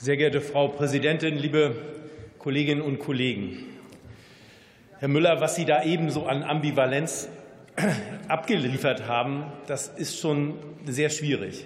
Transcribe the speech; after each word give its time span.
Sehr 0.00 0.16
geehrte 0.16 0.40
Frau 0.40 0.68
Präsidentin, 0.68 1.36
liebe 1.36 1.74
Kolleginnen 2.38 2.82
und 2.82 3.00
Kollegen! 3.00 3.64
Herr 5.00 5.08
Müller, 5.08 5.40
was 5.40 5.56
Sie 5.56 5.64
da 5.64 5.82
eben 5.82 6.08
so 6.10 6.26
an 6.26 6.44
Ambivalenz 6.44 7.28
abgeliefert 8.28 9.08
haben, 9.08 9.46
das 9.66 9.88
ist 9.88 10.20
schon 10.20 10.54
sehr 10.86 11.10
schwierig. 11.10 11.64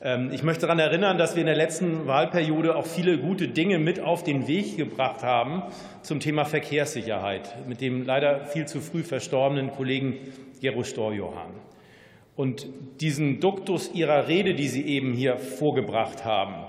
Ähm, 0.00 0.30
ich 0.32 0.44
möchte 0.44 0.60
daran 0.60 0.78
erinnern, 0.78 1.18
dass 1.18 1.34
wir 1.34 1.40
in 1.40 1.48
der 1.48 1.56
letzten 1.56 2.06
Wahlperiode 2.06 2.76
auch 2.76 2.86
viele 2.86 3.18
gute 3.18 3.48
Dinge 3.48 3.80
mit 3.80 3.98
auf 3.98 4.22
den 4.22 4.46
Weg 4.46 4.76
gebracht 4.76 5.24
haben 5.24 5.64
zum 6.02 6.20
Thema 6.20 6.44
Verkehrssicherheit 6.44 7.66
mit 7.66 7.80
dem 7.80 8.06
leider 8.06 8.44
viel 8.46 8.66
zu 8.66 8.80
früh 8.80 9.02
verstorbenen 9.02 9.72
Kollegen 9.72 10.18
Gero 10.60 10.84
Storjohann. 10.84 11.50
Und 12.36 12.68
diesen 13.00 13.40
Duktus 13.40 13.90
Ihrer 13.92 14.28
Rede, 14.28 14.54
die 14.54 14.68
Sie 14.68 14.86
eben 14.86 15.12
hier 15.12 15.38
vorgebracht 15.38 16.24
haben, 16.24 16.66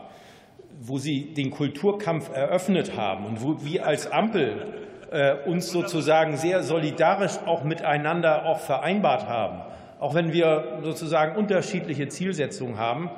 wo 0.79 0.97
Sie 0.97 1.33
den 1.33 1.51
Kulturkampf 1.51 2.29
eröffnet 2.33 2.97
haben 2.97 3.25
und 3.25 3.43
wo 3.43 3.63
wir 3.63 3.85
als 3.85 4.11
Ampel 4.11 4.73
äh, 5.11 5.35
uns 5.45 5.71
sozusagen 5.71 6.37
sehr 6.37 6.63
solidarisch 6.63 7.37
auch 7.45 7.63
miteinander 7.63 8.45
auch 8.45 8.59
vereinbart 8.59 9.27
haben, 9.27 9.61
auch 9.99 10.13
wenn 10.13 10.33
wir 10.33 10.79
sozusagen 10.83 11.35
unterschiedliche 11.35 12.07
Zielsetzungen 12.07 12.77
haben 12.77 13.09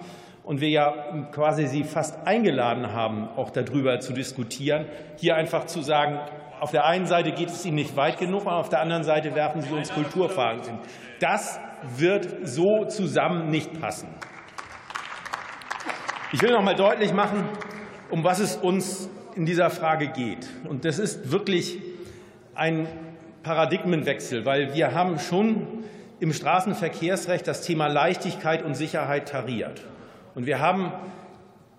und 0.44 0.62
wir 0.62 0.70
ja 0.70 0.94
quasi 1.32 1.68
Sie 1.68 1.84
fast 1.84 2.26
eingeladen 2.26 2.94
haben, 2.94 3.28
auch 3.36 3.50
darüber 3.50 4.00
zu 4.00 4.14
diskutieren, 4.14 4.86
hier 5.18 5.36
einfach 5.36 5.66
zu 5.66 5.82
sagen, 5.82 6.20
auf 6.60 6.72
der 6.72 6.86
einen 6.86 7.06
Seite 7.06 7.32
geht 7.32 7.50
es 7.50 7.66
Ihnen 7.66 7.76
nicht 7.76 7.96
weit 7.96 8.18
genug, 8.18 8.46
und 8.46 8.52
auf 8.52 8.70
der 8.70 8.82
anderen 8.82 9.04
Seite 9.04 9.36
werfen 9.36 9.62
Sie 9.62 9.74
uns 9.74 9.94
Kulturfragen. 9.94 10.80
Das 11.20 11.60
wird 11.98 12.48
so 12.48 12.86
zusammen 12.86 13.50
nicht 13.50 13.80
passen. 13.80 14.08
Ich 16.34 16.42
will 16.42 16.52
noch 16.52 16.62
mal 16.62 16.76
deutlich 16.76 17.14
machen, 17.14 17.46
um 18.12 18.26
was 18.26 18.40
es 18.40 18.58
uns 18.58 19.08
in 19.36 19.46
dieser 19.46 19.70
Frage 19.70 20.10
geht. 20.10 20.46
Und 20.68 20.84
das 20.84 21.00
ist 21.00 21.32
wirklich 21.32 21.80
ein 22.54 22.86
Paradigmenwechsel, 23.44 24.44
weil 24.44 24.74
wir 24.74 24.94
haben 24.94 25.20
schon 25.20 25.86
im 26.20 26.34
Straßenverkehrsrecht 26.34 27.48
das 27.48 27.62
Thema 27.62 27.88
Leichtigkeit 27.88 28.62
und 28.62 28.76
Sicherheit 28.76 29.30
tariert. 29.30 29.86
Und 30.36 30.46
wir 30.46 30.60
haben 30.60 30.92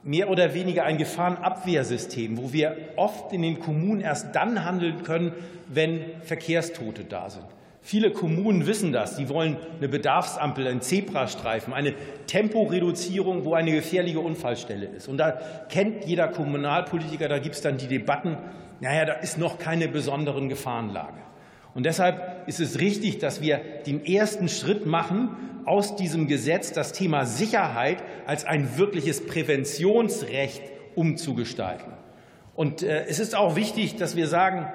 mehr 0.03 0.31
oder 0.31 0.55
weniger 0.55 0.85
ein 0.85 0.97
Gefahrenabwehrsystem, 0.97 2.39
wo 2.39 2.51
wir 2.51 2.75
oft 2.97 3.35
in 3.35 3.43
den 3.43 3.61
Kommunen 3.61 4.01
erst 4.01 4.35
dann 4.35 4.65
handeln 4.65 5.03
können, 5.03 5.35
wenn 5.67 6.01
Verkehrstote 6.23 7.05
da 7.05 7.29
sind. 7.29 7.45
Viele 7.89 8.11
Kommunen 8.11 8.67
wissen 8.67 8.93
das. 8.93 9.17
Sie 9.17 9.31
wollen 9.31 9.57
eine 9.79 9.89
Bedarfsampel, 9.89 10.67
einen 10.67 10.83
Zebrastreifen, 10.83 11.73
eine 11.73 11.95
Temporeduzierung, 12.27 13.47
wo 13.47 13.55
eine 13.55 13.73
gefährliche 13.73 14.21
Unfallstelle 14.21 14.85
ist. 14.85 15.09
Und 15.09 15.17
da 15.17 15.39
kennt 15.71 16.05
jeder 16.05 16.29
Kommunalpolitiker, 16.29 17.29
da 17.29 17.39
gibt 17.39 17.55
es 17.55 17.63
dann 17.63 17.79
die 17.79 17.87
Debatten, 17.87 18.37
naja, 18.81 19.07
da 19.07 19.15
ist 19.15 19.39
noch 19.39 19.59
keine 19.59 19.89
besonderen 19.89 20.51
Gefahrenlage. 20.51 21.17
Und 21.73 21.87
deshalb 21.87 22.47
ist 22.47 22.61
es 22.61 22.79
richtig, 22.79 23.21
dass 23.21 23.41
wir 23.41 23.63
den 23.87 24.05
ersten 24.05 24.51
Schritt 24.51 24.85
machen, 24.85 25.31
aus 25.65 25.97
diesem 25.97 26.29
Gesetz 26.29 26.73
das 26.73 26.93
Thema 26.93 27.25
Sicherheit 27.25 28.03
als 28.27 28.45
ein 28.45 28.77
wirkliches 28.77 29.25
Präventionsrecht 29.25 30.61
umzugestalten. 30.95 31.95
Und 32.55 32.83
äh, 32.83 33.07
es 33.07 33.19
ist 33.19 33.35
auch 33.35 33.57
wichtig, 33.57 33.97
dass 33.97 34.15
wir 34.15 34.27
sagen, 34.27 34.67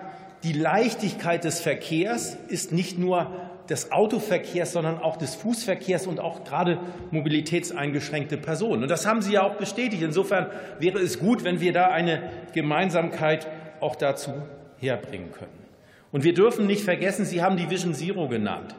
die 0.44 0.54
Leichtigkeit 0.54 1.46
des 1.46 1.62
Verkehrs 1.62 2.38
ist 2.50 2.74
nicht 2.74 3.00
nur 3.00 3.32
des 3.70 3.94
Autoverkehrs, 3.94 4.74
sondern 4.74 5.00
auch 5.00 5.16
des 5.16 5.36
Fußverkehrs 5.36 6.06
und 6.06 6.20
auch 6.20 6.44
gerade 6.44 6.80
mobilitätseingeschränkte 7.12 8.38
Personen. 8.38 8.84
Und 8.84 8.92
das 8.92 9.06
haben 9.06 9.22
Sie 9.22 9.34
ja 9.34 9.44
auch 9.44 9.56
bestätigt. 9.56 10.04
Insofern 10.04 10.48
wäre 10.80 11.00
es 11.00 11.18
gut, 11.18 11.46
wenn 11.46 11.62
wir 11.62 11.72
da 11.72 11.88
eine 11.88 12.30
Gemeinsamkeit 12.52 13.48
auch 13.80 13.96
dazu 13.96 14.34
herbringen 14.80 15.32
können. 15.32 15.64
Und 16.12 16.26
wir 16.26 16.34
dürfen 16.34 16.68
nicht 16.68 16.84
vergessen, 16.84 17.24
Sie 17.24 17.42
haben 17.42 17.56
die 17.56 17.70
Vision 17.70 17.94
Zero 17.94 18.28
genannt. 18.28 18.76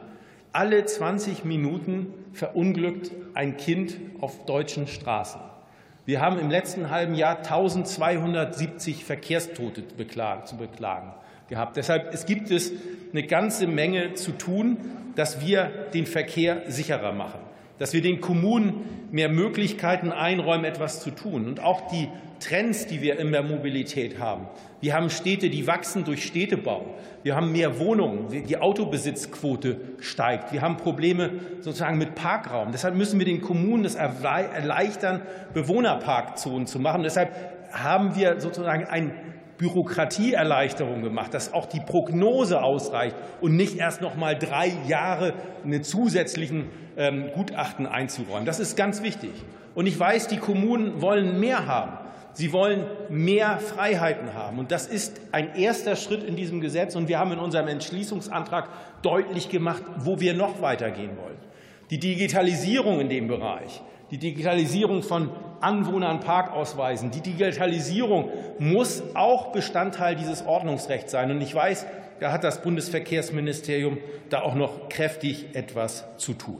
Alle 0.53 0.85
20 0.85 1.45
Minuten 1.45 2.13
verunglückt 2.31 3.11
ein 3.33 3.57
Kind 3.57 3.97
auf 4.21 4.45
deutschen 4.45 4.85
Straßen. 4.85 5.41
Wir 6.05 6.21
haben 6.21 6.37
im 6.37 6.51
letzten 6.51 6.91
halben 6.91 7.15
Jahr 7.15 7.37
1270 7.37 9.03
Verkehrstote 9.03 9.83
zu 9.87 10.57
beklagen 10.57 11.13
gehabt. 11.47 11.77
Deshalb 11.77 12.13
es 12.13 12.25
gibt 12.25 12.51
es 12.51 12.71
eine 13.11 13.23
ganze 13.23 13.67
Menge 13.67 14.13
zu 14.13 14.31
tun, 14.31 14.77
dass 15.15 15.45
wir 15.45 15.71
den 15.93 16.05
Verkehr 16.05 16.63
sicherer 16.67 17.13
machen, 17.13 17.39
dass 17.79 17.93
wir 17.93 18.01
den 18.01 18.21
Kommunen 18.21 19.07
mehr 19.11 19.29
Möglichkeiten 19.29 20.11
einräumen, 20.11 20.65
etwas 20.65 21.01
zu 21.01 21.11
tun. 21.11 21.47
Und 21.47 21.61
auch 21.61 21.89
die 21.89 22.09
Trends, 22.39 22.85
die 22.87 23.01
wir 23.01 23.17
in 23.17 23.31
der 23.31 23.43
Mobilität 23.43 24.19
haben. 24.19 24.47
Wir 24.81 24.93
haben 24.93 25.09
Städte, 25.09 25.49
die 25.49 25.67
wachsen 25.67 26.03
durch 26.03 26.25
Städtebau. 26.25 26.95
Wir 27.23 27.35
haben 27.35 27.51
mehr 27.51 27.79
Wohnungen. 27.79 28.45
Die 28.45 28.57
Autobesitzquote 28.57 29.79
steigt. 29.99 30.51
Wir 30.51 30.61
haben 30.61 30.77
Probleme 30.77 31.31
sozusagen 31.61 31.97
mit 31.97 32.13
Parkraum. 32.13 32.71
Deshalb 32.71 32.95
müssen 32.95 33.17
wir 33.17 33.25
den 33.25 33.41
Kommunen 33.41 33.85
es 33.85 33.95
erleichtern, 33.95 35.21
Bewohnerparkzonen 35.53 36.67
zu 36.67 36.79
machen. 36.79 37.03
Deshalb 37.03 37.33
haben 37.71 38.15
wir 38.15 38.39
sozusagen 38.39 38.85
ein 38.85 39.13
Bürokratieerleichterung 39.57 41.01
gemacht, 41.01 41.33
dass 41.33 41.53
auch 41.53 41.65
die 41.65 41.79
Prognose 41.79 42.61
ausreicht 42.61 43.15
und 43.41 43.55
nicht 43.55 43.77
erst 43.77 44.01
noch 44.01 44.15
mal 44.15 44.37
drei 44.37 44.73
Jahre 44.87 45.33
einen 45.63 45.83
zusätzlichen 45.83 46.69
ähm, 46.97 47.29
Gutachten 47.33 47.87
einzuräumen. 47.87 48.45
Das 48.45 48.59
ist 48.59 48.75
ganz 48.75 49.01
wichtig. 49.01 49.31
Und 49.73 49.87
ich 49.87 49.99
weiß, 49.99 50.27
die 50.27 50.37
Kommunen 50.37 51.01
wollen 51.01 51.39
mehr 51.39 51.67
haben. 51.67 51.97
Sie 52.33 52.51
wollen 52.51 52.85
mehr 53.09 53.59
Freiheiten 53.59 54.33
haben. 54.33 54.59
Und 54.59 54.71
das 54.71 54.87
ist 54.87 55.21
ein 55.31 55.55
erster 55.55 55.95
Schritt 55.95 56.21
in 56.23 56.35
diesem 56.35 56.59
Gesetz. 56.59 56.95
Und 56.95 57.07
wir 57.07 57.17
haben 57.17 57.31
in 57.31 57.39
unserem 57.39 57.69
Entschließungsantrag 57.69 58.67
deutlich 59.01 59.49
gemacht, 59.49 59.83
wo 59.99 60.19
wir 60.19 60.33
noch 60.33 60.61
weitergehen 60.61 61.11
wollen. 61.17 61.44
Die 61.89 61.99
Digitalisierung 61.99 62.99
in 62.99 63.09
dem 63.09 63.27
Bereich, 63.27 63.81
die 64.11 64.17
Digitalisierung 64.17 65.03
von 65.03 65.29
Anwohnern 65.61 66.19
Parkausweisen. 66.19 67.11
Die 67.11 67.21
Digitalisierung 67.21 68.29
muss 68.59 69.03
auch 69.15 69.51
Bestandteil 69.51 70.15
dieses 70.15 70.45
Ordnungsrechts 70.45 71.11
sein. 71.11 71.31
Und 71.31 71.41
ich 71.41 71.53
weiß, 71.55 71.85
da 72.19 72.31
hat 72.31 72.43
das 72.43 72.61
Bundesverkehrsministerium 72.61 73.97
da 74.29 74.41
auch 74.41 74.55
noch 74.55 74.89
kräftig 74.89 75.47
etwas 75.53 76.05
zu 76.17 76.33
tun. 76.33 76.59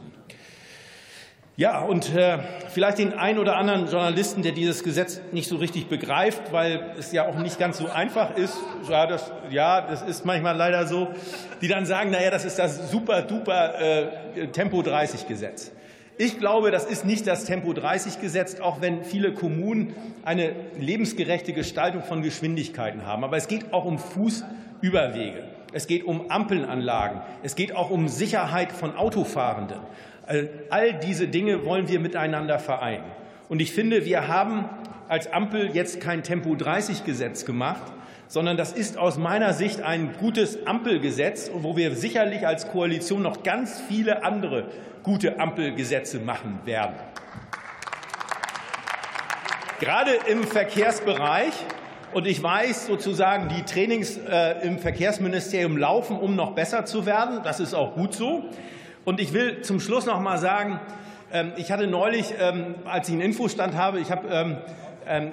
Ja, 1.58 1.80
und 1.80 2.14
äh, 2.14 2.38
vielleicht 2.68 2.98
den 2.98 3.14
einen 3.14 3.38
oder 3.38 3.56
anderen 3.56 3.88
Journalisten, 3.88 4.42
der 4.42 4.52
dieses 4.52 4.84
Gesetz 4.84 5.22
nicht 5.32 5.48
so 5.48 5.56
richtig 5.56 5.88
begreift, 5.88 6.52
weil 6.52 6.94
es 6.98 7.12
ja 7.12 7.26
auch 7.26 7.36
nicht 7.36 7.58
ganz 7.58 7.78
so 7.78 7.88
einfach 7.88 8.36
ist. 8.36 8.58
Ja, 8.90 9.06
das, 9.06 9.32
ja, 9.48 9.80
das 9.80 10.02
ist 10.02 10.26
manchmal 10.26 10.54
leider 10.54 10.86
so, 10.86 11.08
die 11.62 11.68
dann 11.68 11.86
sagen, 11.86 12.10
naja, 12.10 12.30
das 12.30 12.44
ist 12.44 12.58
das 12.58 12.90
super 12.90 13.22
duper 13.22 13.80
äh, 13.80 14.48
Tempo 14.48 14.82
30 14.82 15.26
Gesetz. 15.28 15.72
Ich 16.18 16.38
glaube, 16.38 16.70
das 16.70 16.84
ist 16.84 17.06
nicht 17.06 17.26
das 17.26 17.46
Tempo 17.46 17.72
30 17.72 18.20
Gesetz, 18.20 18.60
auch 18.60 18.82
wenn 18.82 19.02
viele 19.02 19.32
Kommunen 19.32 19.94
eine 20.26 20.52
lebensgerechte 20.78 21.54
Gestaltung 21.54 22.02
von 22.02 22.20
Geschwindigkeiten 22.20 23.06
haben. 23.06 23.24
Aber 23.24 23.38
es 23.38 23.48
geht 23.48 23.72
auch 23.72 23.86
um 23.86 23.98
Fußüberwege. 23.98 25.44
Es 25.72 25.86
geht 25.86 26.04
um 26.04 26.30
Ampelnanlagen. 26.30 27.22
Es 27.42 27.56
geht 27.56 27.74
auch 27.74 27.90
um 27.90 28.08
Sicherheit 28.08 28.72
von 28.72 28.94
Autofahrenden. 28.94 29.80
All 30.70 30.94
diese 30.94 31.28
Dinge 31.28 31.64
wollen 31.64 31.88
wir 31.88 32.00
miteinander 32.00 32.58
vereinen. 32.58 33.04
Und 33.48 33.60
ich 33.60 33.72
finde, 33.72 34.04
wir 34.04 34.26
haben 34.26 34.68
als 35.08 35.32
Ampel 35.32 35.70
jetzt 35.72 36.00
kein 36.00 36.22
Tempo 36.24 36.56
30 36.56 37.04
Gesetz 37.04 37.44
gemacht, 37.44 37.92
sondern 38.28 38.56
das 38.56 38.72
ist 38.72 38.98
aus 38.98 39.18
meiner 39.18 39.52
Sicht 39.52 39.82
ein 39.82 40.14
gutes 40.18 40.66
Ampelgesetz, 40.66 41.50
wo 41.54 41.76
wir 41.76 41.94
sicherlich 41.94 42.46
als 42.46 42.68
Koalition 42.68 43.22
noch 43.22 43.44
ganz 43.44 43.80
viele 43.88 44.24
andere 44.24 44.64
gute 45.04 45.38
Ampelgesetze 45.38 46.18
machen 46.18 46.58
werden. 46.64 46.96
Gerade 49.78 50.10
im 50.28 50.42
Verkehrsbereich 50.42 51.52
und 52.12 52.26
ich 52.26 52.42
weiß 52.42 52.86
sozusagen, 52.86 53.48
die 53.48 53.62
Trainings 53.62 54.16
äh, 54.16 54.66
im 54.66 54.78
Verkehrsministerium 54.78 55.76
laufen, 55.76 56.18
um 56.18 56.34
noch 56.34 56.52
besser 56.52 56.86
zu 56.86 57.04
werden. 57.04 57.40
Das 57.44 57.60
ist 57.60 57.74
auch 57.74 57.94
gut 57.94 58.14
so. 58.14 58.44
Und 59.06 59.20
ich 59.20 59.32
will 59.32 59.62
zum 59.62 59.78
Schluss 59.78 60.04
noch 60.04 60.20
mal 60.20 60.36
sagen, 60.36 60.80
ähm, 61.32 61.52
ich 61.56 61.70
hatte 61.70 61.86
neulich, 61.86 62.34
ähm, 62.40 62.74
als 62.84 63.06
ich 63.06 63.12
einen 63.12 63.22
Infostand 63.22 63.76
habe, 63.76 64.00
ich 64.00 64.10
habe 64.10 64.58
ähm, 65.08 65.30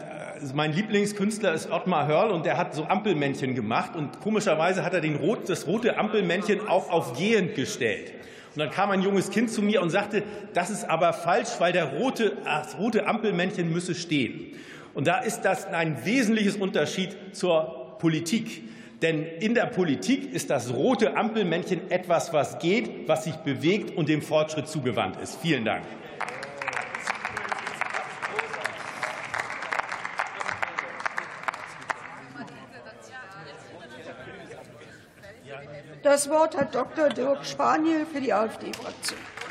mein 0.54 0.74
Lieblingskünstler 0.74 1.54
ist 1.54 1.72
Ottmar 1.72 2.06
Hörl 2.06 2.30
und 2.30 2.46
der 2.46 2.58
hat 2.58 2.76
so 2.76 2.84
Ampelmännchen 2.84 3.56
gemacht 3.56 3.96
und 3.96 4.22
komischerweise 4.22 4.86
hat 4.86 4.94
er 4.94 5.02
den 5.02 5.16
rot, 5.16 5.50
das 5.50 5.66
rote 5.66 5.98
Ampelmännchen 5.98 6.68
auch 6.68 6.92
auf 6.92 7.18
gehend 7.18 7.56
gestellt. 7.56 8.12
Und 8.54 8.60
dann 8.60 8.70
kam 8.70 8.92
ein 8.92 9.02
junges 9.02 9.32
Kind 9.32 9.50
zu 9.50 9.64
mir 9.64 9.82
und 9.82 9.90
sagte, 9.90 10.22
das 10.54 10.70
ist 10.70 10.88
aber 10.88 11.12
falsch, 11.12 11.50
weil 11.58 11.74
der 11.74 11.86
rote, 11.98 12.38
das 12.46 12.78
rote 12.78 13.08
Ampelmännchen 13.08 13.74
müsse 13.74 13.96
stehen. 13.96 14.54
Und 14.94 15.08
da 15.08 15.18
ist 15.18 15.42
das 15.42 15.66
ein 15.66 16.06
wesentliches 16.06 16.58
Unterschied 16.58 17.18
zur 17.32 17.98
Politik. 17.98 18.70
Denn 19.04 19.26
in 19.26 19.54
der 19.54 19.66
Politik 19.66 20.34
ist 20.34 20.50
das 20.50 20.74
rote 20.74 21.18
Ampelmännchen 21.18 21.92
etwas, 21.92 22.32
was 22.32 22.58
geht, 22.60 23.06
was 23.06 23.26
sich 23.26 23.36
bewegt 23.36 23.98
und 23.98 24.08
dem 24.08 24.22
Fortschritt 24.22 24.70
zugewandt 24.70 25.20
ist. 25.22 25.36
Vielen 25.42 25.66
Dank. 25.66 25.84
Das 36.02 36.30
Wort 36.30 36.58
hat 36.58 36.74
Dr. 36.74 37.10
Dirk 37.10 37.46
Spaniel 37.46 38.06
für 38.06 38.22
die 38.22 38.32
AfD-Fraktion. 38.32 39.33